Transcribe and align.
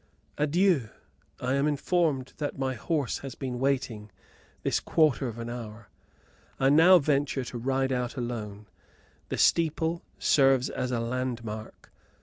Adieu! 0.39 0.89
I 1.39 1.53
am 1.53 1.65
just 1.65 1.73
informed 1.73 2.33
that 2.37 2.57
my 2.57 2.73
horse 2.73 3.19
has 3.19 3.35
been 3.35 3.59
waiting 3.59 4.09
this 4.63 4.79
quarter 4.79 5.27
of 5.27 5.37
an 5.37 5.47
hour. 5.47 5.89
I 6.59 6.69
now 6.69 6.97
venture 6.97 7.43
to 7.43 7.59
ride 7.59 7.91
out 7.91 8.15
alone. 8.17 8.65
The 9.29 9.37
steeple 9.37 10.01
serves 10.17 10.71
as 10.71 10.89
a 10.89 10.99
landmark. 10.99 11.91